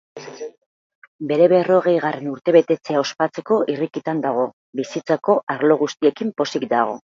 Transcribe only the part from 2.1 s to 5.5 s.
urtebetetzea ospatzeko irrikitan dago, bizitzako